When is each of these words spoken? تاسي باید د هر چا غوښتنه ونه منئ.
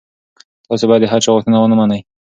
تاسي 0.67 0.85
باید 0.87 1.01
د 1.03 1.07
هر 1.11 1.19
چا 1.25 1.29
غوښتنه 1.35 1.57
ونه 1.59 1.75
منئ. 1.79 2.01